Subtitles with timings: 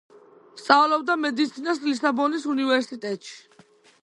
[0.61, 3.41] სწავლობდა მედიცინას ლისაბონის უნივერსიტეტში.